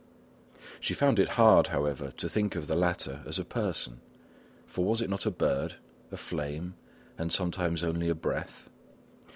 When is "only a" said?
7.83-8.15